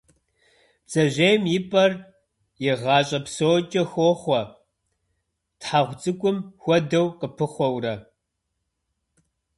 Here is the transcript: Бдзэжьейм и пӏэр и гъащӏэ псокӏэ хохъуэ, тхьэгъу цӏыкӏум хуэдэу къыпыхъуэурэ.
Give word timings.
Бдзэжьейм 0.85 1.43
и 1.57 1.59
пӏэр 1.69 1.91
и 2.67 2.71
гъащӏэ 2.81 3.19
псокӏэ 3.25 3.83
хохъуэ, 3.91 4.41
тхьэгъу 5.59 5.97
цӏыкӏум 6.01 6.37
хуэдэу 6.61 7.07
къыпыхъуэурэ. 7.19 7.95